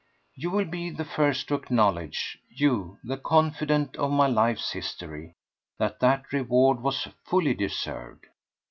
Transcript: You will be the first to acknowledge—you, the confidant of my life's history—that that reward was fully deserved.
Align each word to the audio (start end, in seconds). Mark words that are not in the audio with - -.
You 0.33 0.49
will 0.49 0.65
be 0.65 0.89
the 0.89 1.05
first 1.05 1.47
to 1.49 1.53
acknowledge—you, 1.53 2.97
the 3.03 3.17
confidant 3.17 3.97
of 3.97 4.09
my 4.09 4.25
life's 4.25 4.71
history—that 4.71 5.99
that 5.99 6.33
reward 6.33 6.81
was 6.81 7.07
fully 7.23 7.53
deserved. 7.53 8.25